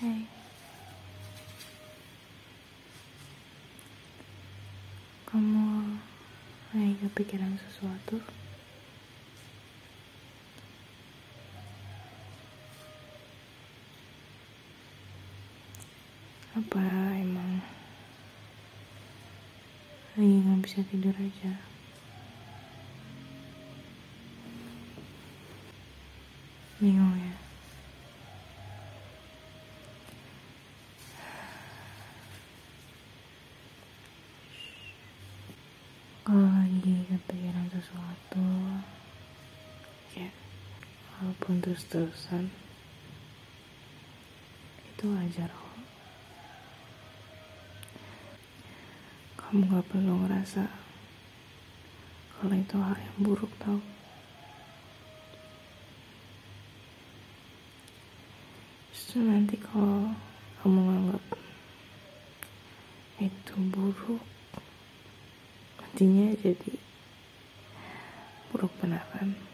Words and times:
Hai. 0.00 0.24
Kamu 5.28 5.92
lagi 6.72 6.96
kepikiran 7.04 7.60
sesuatu? 7.60 8.16
Apa 16.56 16.80
emang 17.20 17.60
lagi 20.16 20.32
nggak 20.48 20.64
bisa 20.64 20.80
tidur 20.88 21.12
aja? 21.12 21.60
Bingung 26.80 27.20
ya? 27.20 27.36
Kalau 36.30 36.46
lagi 36.46 37.10
kepikiran 37.10 37.66
sesuatu, 37.74 38.46
ya 40.16 40.28
walaupun 41.20 41.60
terus-terusan, 41.60 42.48
itu 44.88 45.04
wajar 45.04 45.52
kok. 45.52 45.76
Kamu 49.36 49.66
gak 49.68 49.86
perlu 49.90 50.14
ngerasa 50.24 50.64
kalau 52.40 52.56
itu 52.56 52.76
hal 52.80 52.96
yang 52.96 53.18
buruk 53.20 53.52
tau. 53.60 53.76
Justru 58.96 59.20
nanti 59.20 59.60
kalau 59.60 60.16
kamu 60.64 60.80
nganggap 60.88 61.24
itu 63.20 63.54
buruk, 63.68 64.24
nantinya 65.76 66.32
jadi 66.40 66.72
buruk 68.48 68.72
beneran. 68.80 69.49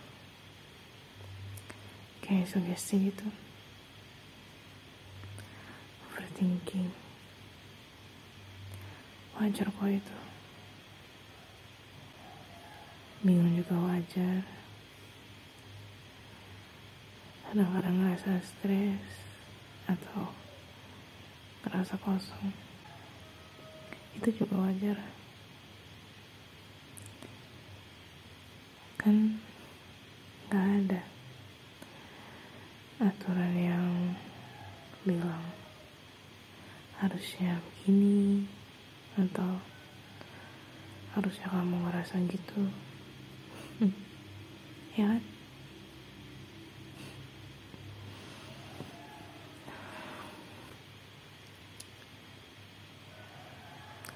Sugesti 2.47 3.11
gitu. 3.11 3.27
Overthinking. 6.07 6.95
Wajar 9.35 9.67
kok 9.67 9.91
itu. 9.91 10.17
Bingung 13.27 13.59
juga 13.59 13.75
wajar. 13.75 14.47
Kadang-kadang 17.51 17.97
ngerasa 17.99 18.39
stres 18.47 19.11
atau 19.91 20.31
ngerasa 21.67 21.99
kosong. 21.99 22.55
Itu 24.15 24.31
juga 24.31 24.71
wajar. 24.71 25.03
Kan 29.03 29.43
gak 30.47 30.87
ada 30.87 31.16
aturan 33.07 33.55
yang 33.55 33.87
bilang 35.07 35.47
harusnya 36.99 37.63
begini 37.63 38.43
atau 39.15 39.63
harusnya 41.15 41.47
kamu 41.55 41.77
ngerasa 41.87 42.19
gitu. 42.27 42.61
Ya 44.97 45.13
kan? 45.13 45.21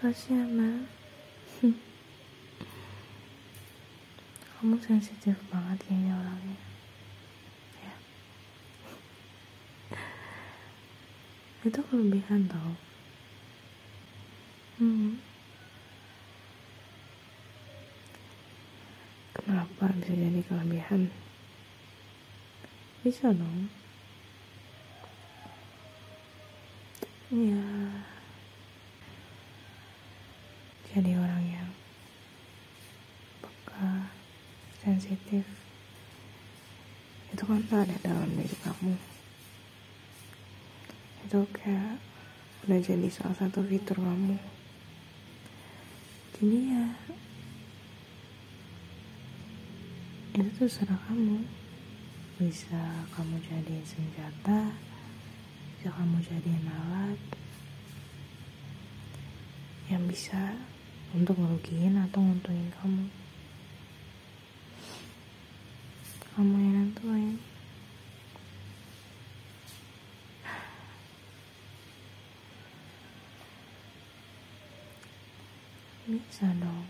Kasihan 0.01 0.49
mah 0.57 0.89
kamu 4.57 4.81
sensitif 4.81 5.37
banget 5.53 5.85
kayaknya 5.85 6.17
orangnya 6.17 6.70
itu 11.61 11.81
kelebihan 11.93 12.49
tau. 12.49 12.73
Hmm. 14.81 15.21
kenapa 19.37 19.93
bisa 20.01 20.17
jadi 20.17 20.41
kelebihan? 20.49 21.13
Bisa 23.05 23.33
dong. 23.37 23.69
Ya 27.29 27.65
jadi 30.91 31.15
orang 31.15 31.45
yang 31.47 31.71
peka 33.39 34.11
sensitif. 34.83 35.47
Itu 37.31 37.47
kan 37.47 37.63
ada 37.71 37.97
dalam 38.03 38.33
diri 38.35 38.57
kamu 38.67 39.20
itu 41.31 41.47
kayak 41.55 41.95
udah 42.67 42.83
jadi 42.83 43.07
salah 43.07 43.39
satu 43.39 43.63
fitur 43.63 43.95
kamu. 44.03 44.35
Jadi 46.35 46.59
ya 46.75 46.87
itu 50.35 50.51
terserah 50.59 50.99
kamu. 51.07 51.39
Bisa 52.35 53.07
kamu 53.15 53.39
jadi 53.47 53.79
senjata 53.87 54.75
bisa 55.79 55.95
kamu 55.95 56.19
jadiin 56.19 56.67
alat 56.67 57.21
yang 59.87 60.03
bisa 60.11 60.59
untuk 61.15 61.39
ngerugiin 61.39 61.95
atau 61.95 62.27
nguntungin 62.27 62.75
kamu. 62.83 63.07
Kamu 66.35 66.55
yang 66.59 66.75
nentuin 66.75 67.50
bisa 76.11 76.51
dong. 76.59 76.87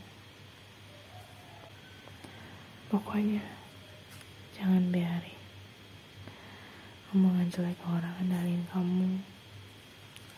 Pokoknya 2.89 3.45
jangan 4.57 4.89
biarin. 4.89 5.37
Omongan 7.13 7.53
jelek 7.53 7.77
orang 7.85 8.17
kendalin 8.17 8.65
kamu. 8.73 9.21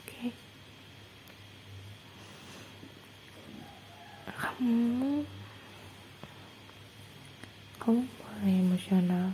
Oke? 0.02 0.34
Kamu 4.26 5.22
kamu 7.78 8.02
boleh 8.02 8.54
emosional. 8.66 9.26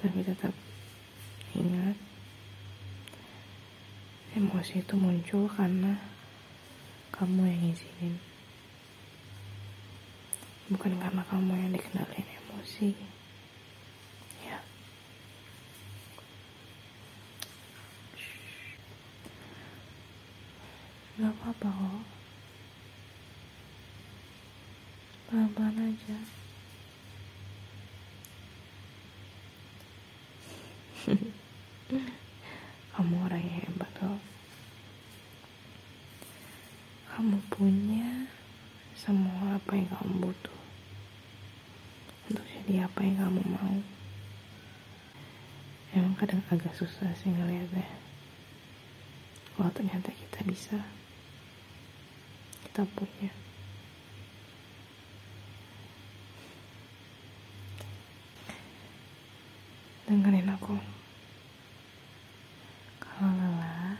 Tapi 0.00 0.20
tetap 0.24 0.54
ingat 1.52 1.96
emosi 4.38 4.80
itu 4.80 4.94
muncul 4.94 5.50
karena 5.50 6.17
kamu 7.18 7.42
yang 7.50 7.62
izinin. 7.74 8.14
Bukan 10.70 10.94
karena 11.02 11.22
kamu 11.26 11.52
yang 11.58 11.70
dikenalin 11.74 12.28
emosi. 12.38 12.94
Ya. 14.46 14.62
Gak 21.18 21.34
apa-apa 21.34 21.68
kok. 21.68 22.04
Pelan-pelan 25.28 25.92
aja. 25.92 26.18
Kamu 32.94 33.14
orang 33.24 33.40
yang 33.40 33.64
hebat 33.64 33.90
kok 33.96 34.20
Kamu 37.08 37.38
punya 37.48 38.28
semua 38.92 39.56
apa 39.56 39.72
yang 39.78 39.88
kamu 39.88 40.28
butuh 40.28 40.58
Untuk 42.28 42.46
jadi 42.68 42.84
apa 42.84 43.00
yang 43.00 43.16
kamu 43.16 43.40
mau? 43.48 43.80
Emang 45.96 46.12
kadang 46.20 46.44
agak 46.52 46.76
susah 46.76 47.08
sih 47.16 47.32
ngeliatnya. 47.32 47.88
Kalau 49.56 49.72
ternyata 49.72 50.12
kita 50.12 50.44
bisa 50.44 50.76
Kita 52.68 52.84
punya. 52.92 53.32
Dengerin 60.04 60.52
aku. 60.52 60.76
Kalau 63.00 63.32
lelah 63.32 63.96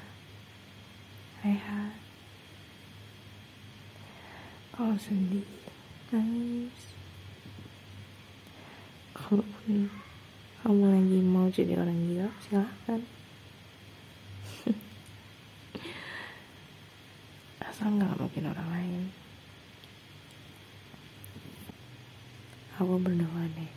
rehat. 1.40 1.96
Kalau 4.76 4.92
sedih 5.00 5.48
nangis 6.12 6.97
kalau 9.28 9.44
kamu 10.64 10.88
lagi 10.88 11.20
mau 11.20 11.52
jadi 11.52 11.76
orang 11.76 12.00
gila 12.08 12.32
silahkan. 12.40 13.04
Asal 17.68 17.92
nggak 17.92 18.16
mungkin 18.16 18.48
orang 18.48 18.68
lain. 18.72 19.12
Aku 22.80 22.96
berdoa 22.96 23.44
deh 23.52 23.68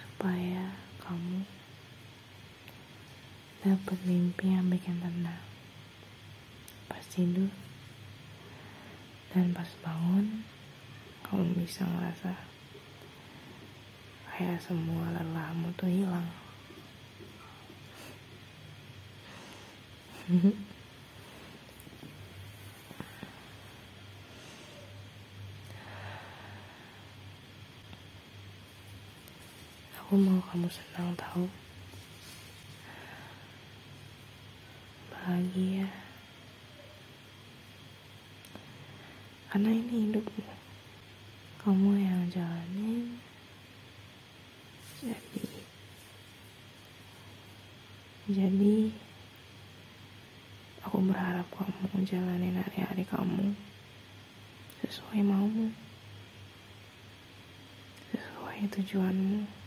supaya 0.00 0.72
kamu 1.04 1.44
dapat 3.60 3.98
mimpi 4.08 4.48
yang 4.48 4.72
bikin 4.72 4.96
tenang. 4.96 5.44
Pas 6.88 7.04
tidur 7.04 7.52
dan 9.36 9.52
pas 9.52 9.68
bangun 9.84 10.40
kamu 11.28 11.60
bisa 11.60 11.84
ngerasa 11.84 12.49
kayak 14.40 14.56
semua 14.64 15.04
lelahmu 15.12 15.68
tuh 15.76 15.84
hilang. 15.84 16.24
Aku 30.00 30.16
mau 30.16 30.40
kamu 30.48 30.72
senang 30.72 31.12
tahu? 31.20 31.44
Bahagia. 35.12 35.84
Karena 39.52 39.68
ini 39.68 40.08
hidupmu. 40.08 40.48
Kamu 41.60 41.92
yang 42.00 42.24
jalanin 42.32 43.19
jadi 45.00 45.42
jadi 48.30 48.76
aku 50.84 50.96
berharap 51.08 51.48
kamu 51.56 52.04
jalanin 52.04 52.60
hari-hari 52.60 53.08
kamu 53.08 53.56
sesuai 54.84 55.24
maumu 55.24 55.72
sesuai 58.12 58.58
tujuanmu 58.76 59.60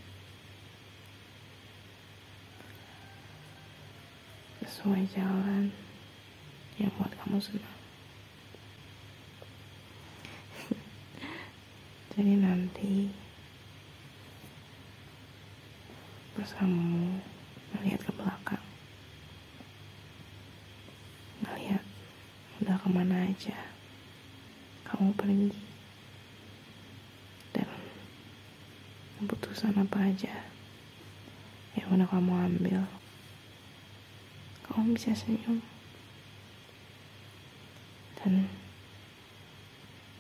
sesuai 4.84 5.06
jalan 5.14 5.70
yang 6.82 6.92
buat 6.98 7.14
kamu 7.24 7.38
senang. 7.40 7.80
Jadi 12.18 12.34
nanti 12.36 13.08
bersamamu 16.44 17.24
melihat 17.72 18.04
ke 18.04 18.12
belakang, 18.20 18.66
melihat 21.40 21.80
udah 22.60 22.76
ke 22.84 22.88
mana 22.92 23.32
aja? 23.32 23.56
Kamu 24.84 25.16
pergi. 25.16 25.56
Dan 27.56 27.64
keputusan 29.24 29.72
apa 29.80 30.12
aja 30.12 30.44
yang 31.80 31.88
udah 31.96 32.12
kamu 32.12 32.36
ambil 32.36 32.92
kamu 34.68 35.00
bisa 35.00 35.16
senyum. 35.16 35.64
Dan 38.20 38.52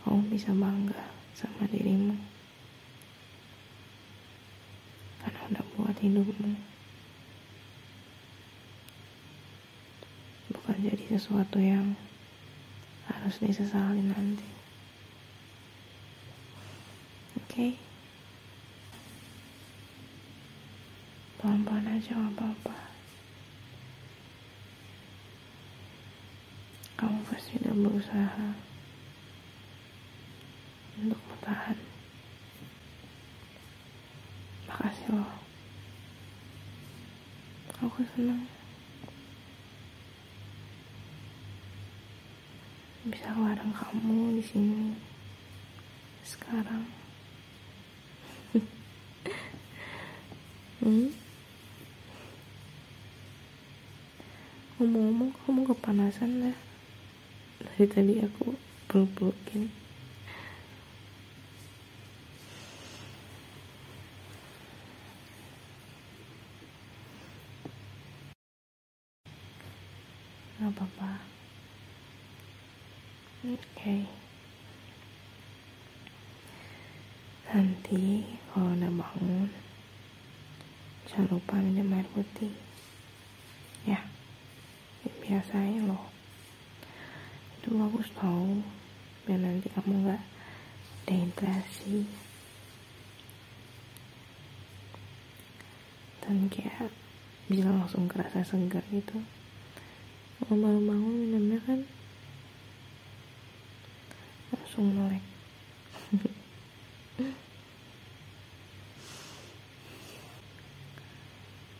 kamu 0.07 0.31
bisa 0.31 0.55
bangga 0.55 1.03
sama 1.35 1.67
dirimu 1.67 2.15
karena 5.23 5.39
udah 5.55 5.65
buat 5.79 5.92
hidupmu 6.03 6.59
bukan 10.51 10.77
jadi 10.83 11.03
sesuatu 11.15 11.63
yang 11.63 11.95
harus 13.07 13.39
disesali 13.39 14.03
nanti. 14.03 14.47
Oke? 17.39 17.47
Okay? 17.47 17.71
pelan-pelan 21.43 21.99
aja 21.99 22.15
gak 22.15 22.39
apa-apa. 22.39 22.75
Kamu 26.95 27.19
pasti 27.27 27.59
udah 27.59 27.75
berusaha 27.75 28.47
untuk 31.03 31.19
bertahan. 31.27 31.75
Makasih 34.71 35.07
loh. 35.11 35.31
Aku 37.83 37.99
senang 38.15 38.47
bisa 43.03 43.35
bareng 43.35 43.75
kamu 43.75 44.39
di 44.39 44.43
sini 44.47 44.95
sekarang. 46.23 46.87
hmm? 50.79 51.11
Ngomong-ngomong 54.79 55.35
kamu 55.43 55.61
kepanasan 55.75 56.31
lah 56.39 56.55
dari 57.59 57.85
tadi 57.91 58.13
aku 58.23 58.55
peluk-pelukin 58.87 59.67
nggak 70.63 70.79
apa-apa 70.79 71.11
oke 73.43 73.59
okay. 73.75 74.07
Nanti 77.93 78.25
kalau 78.49 78.73
udah 78.73 78.89
bangun 78.89 79.53
jangan 81.05 81.29
lupa 81.29 81.61
minum 81.61 81.93
air 81.93 82.09
putih. 82.09 82.49
Ya 83.85 84.01
biasanya 85.21 85.93
loh. 85.93 86.09
Itu 87.61 87.77
bagus 87.77 88.09
tau 88.17 88.65
biar 89.29 89.45
nanti 89.45 89.69
kamu 89.69 90.09
nggak 90.09 90.23
dehidrasi. 91.05 92.09
Dan 96.25 96.49
kayak 96.49 96.89
bisa 97.45 97.69
langsung 97.69 98.09
kerasa 98.09 98.41
segar 98.41 98.81
gitu. 98.89 99.21
Kalau 100.41 100.57
baru 100.57 100.81
bangun 100.81 101.29
minumnya 101.29 101.61
kan 101.61 101.85
langsung 104.49 104.97
melek 104.97 105.32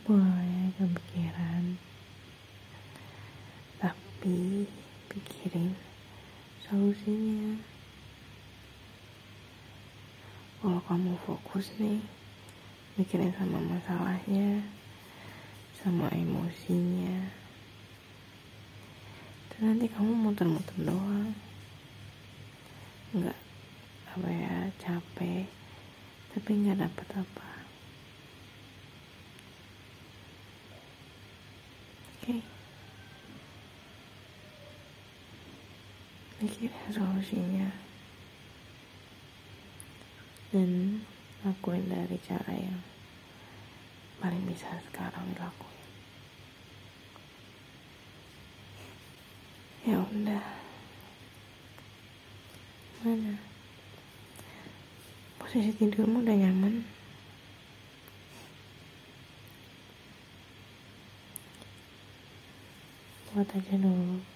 boleh 0.04 0.72
kepikiran. 0.80 1.80
Tapi 3.80 4.68
pikirin 5.12 5.76
solusinya. 6.64 7.60
Kalau 10.64 10.80
kamu 10.88 11.16
fokus 11.28 11.76
nih 11.80 12.00
mikirin 12.96 13.36
sama 13.36 13.60
masalahnya 13.60 14.64
sama 15.76 16.08
emosinya 16.16 17.28
dan 19.52 19.76
nanti 19.76 19.92
kamu 19.92 20.16
muter-muter 20.16 20.78
doang. 20.88 21.36
Nggak 23.12 23.44
apa 24.14 24.30
ya 24.30 24.70
capek 24.78 25.50
tapi 26.38 26.50
nggak 26.54 26.86
dapat 26.86 27.08
apa 27.18 27.50
oke 32.14 32.22
okay. 32.22 32.42
Mikirin 36.44 36.92
solusinya 36.92 37.72
dan 40.52 41.00
lakuin 41.40 41.88
dari 41.88 42.20
cara 42.20 42.52
yang 42.52 42.84
paling 44.20 44.44
bisa 44.44 44.68
sekarang 44.92 45.24
dilakuin. 45.32 45.88
Ya 49.88 50.04
udah. 50.04 50.46
Mana? 53.08 53.40
Posisi 55.40 55.72
tidurmu 55.80 56.28
udah 56.28 56.36
nyaman? 56.36 56.84
Buat 63.32 63.48
aja 63.48 63.76
dulu 63.80 64.33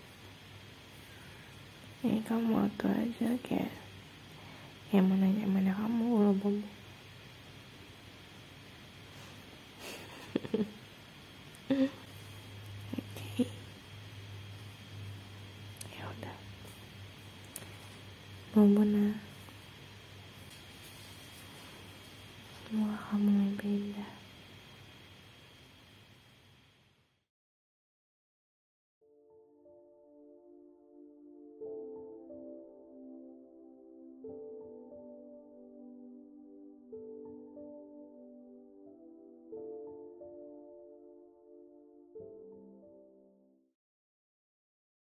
jadi 2.07 2.23
kamu 2.23 2.55
waktu 2.55 2.87
aja 2.87 3.35
kayak 3.43 3.67
yang 4.95 5.11
mau 5.11 5.19
nanya 5.19 5.43
mana 5.43 5.75
kamu 5.75 6.07
kalau 6.07 6.31
bobo 6.39 6.63
oke. 12.95 13.43
Ya 15.91 16.03
udah. 16.07 16.35
Bobo 18.55 18.87
nah 18.87 19.26